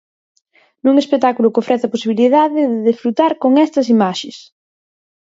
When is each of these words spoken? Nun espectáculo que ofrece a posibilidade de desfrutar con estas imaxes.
Nun 0.83 0.95
espectáculo 1.03 1.51
que 1.53 1.61
ofrece 1.63 1.85
a 1.85 1.93
posibilidade 1.95 2.59
de 2.71 2.79
desfrutar 2.89 3.31
con 3.41 3.51
estas 3.65 3.85
imaxes. 3.95 4.37